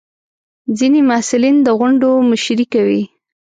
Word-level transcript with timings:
ځینې 0.77 0.99
محصلین 1.09 1.55
د 1.65 1.67
غونډو 1.79 2.09
مشري 2.29 2.65
کوي. 2.73 3.01